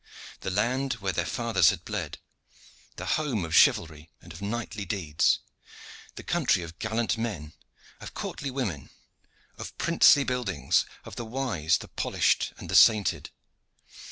[0.39, 2.17] The land where their fathers had bled,
[2.95, 5.41] the home of chivalry and of knightly deeds,
[6.15, 7.53] the country of gallant men,
[7.99, 8.89] of courtly women,
[9.59, 13.29] of princely buildings, of the wise, the polished and the sainted.